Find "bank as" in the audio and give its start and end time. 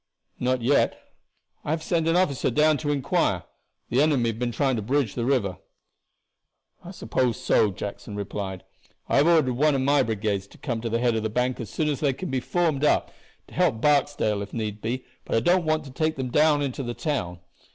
11.29-11.69